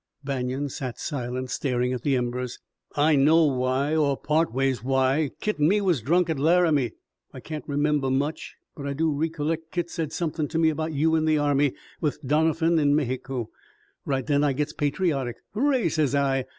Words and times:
Banion 0.23 0.67
sat 0.67 0.97
silent, 0.99 1.51
staring 1.51 1.93
at 1.93 2.01
the 2.01 2.15
embers. 2.17 2.57
"I 2.95 3.15
know 3.15 3.45
why, 3.45 3.95
or 3.95 4.17
part 4.17 4.51
ways 4.51 4.83
why. 4.83 5.29
Kit 5.41 5.59
an' 5.59 5.67
me 5.67 5.79
was 5.79 6.01
drunk 6.01 6.27
at 6.27 6.39
Laramie. 6.39 6.93
I 7.35 7.39
kain't 7.39 7.67
remember 7.67 8.09
much. 8.09 8.55
But 8.75 8.87
I 8.87 8.93
do 8.93 9.11
ree 9.11 9.29
colleck 9.29 9.69
Kit 9.69 9.91
said 9.91 10.11
something 10.11 10.47
to 10.47 10.57
me 10.57 10.69
about 10.69 10.93
you 10.93 11.13
in 11.15 11.25
the 11.25 11.37
Army, 11.37 11.75
with 11.99 12.19
Donerphan 12.25 12.79
in 12.79 12.95
Mayheeco. 12.95 13.49
Right 14.03 14.25
then 14.25 14.43
I 14.43 14.53
gits 14.53 14.73
patriotic. 14.73 15.35
'Hooray!' 15.53 15.89
says 15.89 16.15
I. 16.15 16.45